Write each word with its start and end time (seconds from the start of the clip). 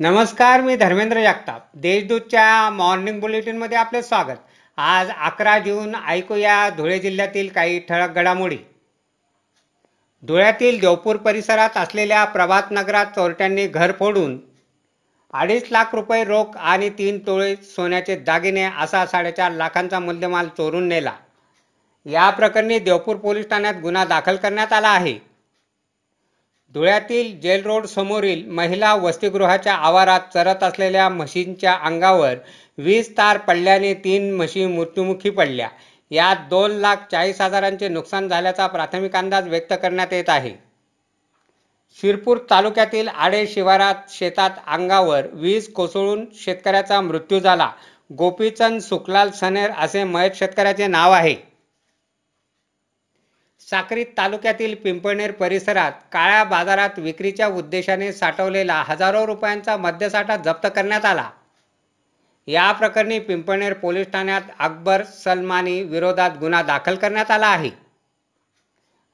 नमस्कार 0.00 0.60
मी 0.60 0.74
धर्मेंद्र 0.76 1.20
जगताप. 1.22 1.60
देशदूतच्या 1.74 2.70
मॉर्निंग 2.70 3.20
बुलेटिनमध्ये 3.20 3.78
आपले 3.78 4.02
स्वागत. 4.02 4.36
आज 4.78 5.10
अकरा 5.10 5.58
जून 5.58 5.94
ऐकूया 6.06 6.68
धुळे 6.70 6.98
जिल्ह्यातील 6.98 7.48
काही 7.48 7.78
ठळक 7.78 8.10
घडामोडी. 8.10 8.58
धुळ्यातील 10.22 10.80
देवपूर 10.80 11.16
परिसरात 11.16 11.76
असलेल्या 11.76 12.24
प्रभात 12.24 12.62
नगरात 12.70 13.06
चोरट्यांनी 13.06 13.66
घर 13.66 13.92
फोडून 13.92 14.38
अडीच 15.32 15.70
लाख 15.70 15.94
रुपये 15.94 16.24
रोख 16.24 16.56
आणि 16.56 16.90
तीन 16.90 17.18
तोळे 17.18 17.54
सोन्याचे 17.56 18.16
दागिने 18.16 18.64
असा 18.78 19.06
साडेचार 19.06 19.52
लाखांचा 19.52 19.98
मूल्यमाल 19.98 20.48
चोरून 20.48 20.88
नेला. 20.88 21.12
या 22.06 22.30
प्रकरणी 22.30 22.78
देवपूर 22.78 23.16
पोलीस 23.16 23.48
ठाण्यात 23.48 23.74
गुन्हा 23.82 24.04
दाखल 24.04 24.36
करण्यात 24.36 24.72
आला 24.72 24.88
आहे. 24.88 25.35
धुळ्यातील 26.74 27.38
जेल 27.40 27.62
रोड 27.62 27.86
समोरील 27.86 28.44
महिला 28.46 28.94
वसतिगृहाच्या 28.94 29.74
आवारात 29.74 30.20
चरत 30.34 30.62
असलेल्या 30.62 31.08
म्हशींच्या 31.08 31.72
अंगावर 31.82 32.34
वीज 32.78 33.08
तार 33.18 33.38
पडल्याने 33.38 33.92
तीन 33.94 34.30
म्हशी 34.34 34.66
मृत्युमुखी 34.66 35.30
पडल्या. 35.30 35.68
यात 36.10 36.36
दोन 36.50 36.70
लाख 36.70 36.96
चाळीस 37.10 37.40
हजारांचे 37.40 37.88
नुकसान 37.88 38.28
झाल्याचा 38.28 38.66
प्राथमिक 38.66 39.16
अंदाज 39.16 39.48
व्यक्त 39.48 39.72
करण्यात 39.72 40.12
येत 40.12 40.28
आहे. 40.28 40.52
शिरपूर 41.98 42.38
तालुक्यातील 42.50 43.08
आडे 43.08 43.46
शिवारात 43.46 44.10
शेतात 44.10 44.50
अंगावर 44.66 45.26
वीज 45.32 45.72
कोसळून 45.72 46.24
शेतकऱ्याचा 46.34 47.00
मृत्यू 47.00 47.38
झाला. 47.40 47.70
गोपीचंद 48.18 48.80
सुखलाल 48.80 49.30
सनेर 49.30 49.70
असे 49.78 50.04
मयत 50.04 50.30
शेतकऱ्याचे 50.34 50.86
नाव 50.86 51.12
आहे. 51.12 51.34
साक्री 53.70 54.04
तालुक्यातील 54.04 54.74
पिंपळनेर 54.74 55.32
परिसरात 55.32 55.92
काळ्या 56.12 56.44
बाजारात 56.44 56.98
विक्रीच्या 56.98 57.46
उद्देशाने 57.48 58.12
साठवलेला 58.12 58.84
हजारो 58.86 59.26
रुपयांचा 59.26 59.76
मद्यसाठा 59.76 60.36
जप्त 60.36 60.66
करण्यात 60.76 61.04
आला. 61.04 61.30
या 62.46 62.72
प्रकरणी 62.72 63.18
पिंपळनेर 63.18 63.72
पोलीस 63.72 64.06
ठाण्यात 64.06 64.42
अकबर 64.58 65.02
सलमानी 65.04 65.82
विरोधात 65.82 66.30
गुन्हा 66.40 66.62
दाखल 66.62 66.96
करण्यात 66.96 67.30
आला 67.30 67.46
आहे. 67.46 67.70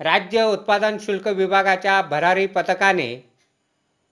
राज्य 0.00 0.42
उत्पादन 0.42 0.96
शुल्क 1.00 1.28
विभागाच्या 1.28 2.02
भरारी 2.02 2.46
पथकाने 2.46 3.30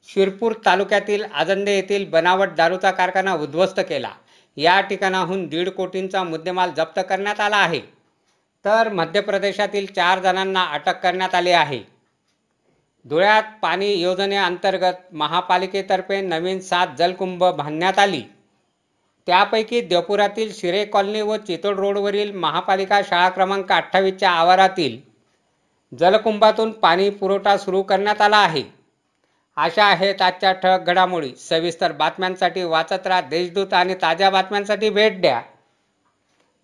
शिरपूर 0.09 0.53
तालुक्यातील 0.66 1.25
आजंदे 1.25 1.75
येथील 1.77 2.11
बनावट 2.11 2.48
दारूचा 2.48 2.91
कारखाना 2.91 3.34
उद्ध्वस्त 3.34 3.81
केला. 3.81 4.11
या 4.56 4.81
ठिकाणाहून 4.81 5.47
दीड 5.47 5.69
कोटींचा 5.69 6.22
मुद्देमाल 6.22 6.70
जप्त 6.70 7.00
करण्यात 7.09 7.41
आला 7.41 7.56
आहे. 7.56 7.97
तर 8.64 8.89
मध्य 8.89 9.20
प्रदेशातील 9.20 9.87
चार 9.87 10.19
जणांना 10.19 10.64
अटक 10.64 11.01
करण्यात 11.01 11.34
आली 11.34 11.51
आहे. 11.51 11.81
धुळ्यात 13.05 13.42
पाणी 13.62 13.92
योजनेअंतर्गत 13.95 15.15
महापालिकेतर्फे 15.15 16.20
नवीन 16.20 16.61
सात 16.61 16.87
जलकुंभ 16.98 17.45
बांधण्यात 17.45 17.98
आली. 17.98 18.23
त्यापैकी 19.27 19.81
देवपुरातील 19.81 20.53
शिरे 20.55 20.84
कॉलनी 20.84 21.20
व 21.20 21.37
चितोड 21.37 21.78
रोडवरील 21.78 22.33
महापालिका 22.33 23.00
शाळा 23.03 23.28
क्रमांक 23.28 23.73
अठ्ठावीसच्या 23.73 24.31
आवारातील 24.31 24.98
जलकुंभातून 25.98 26.72
पाणी 26.72 27.11
पुरवठा 27.11 27.56
सुरू 27.56 27.83
करण्यात 27.83 28.20
आला 28.20 28.37
आहे. 28.37 28.62
अशा 29.56 29.84
आहेत 29.84 30.22
आजच्या 30.22 30.53
ठळक 30.53 30.81
घडामोडी. 30.81 31.34
सविस्तर 31.37 31.93
बातम्यांसाठी 31.93 32.62
वाचत 32.62 33.06
राहा. 33.06 33.20
देशदूत 33.20 33.72
आणि 33.72 33.95
ताज्या 33.95 34.31
बातम्यांसाठी 34.31 34.91
भेट 34.91 35.20
द्या. 35.20 35.41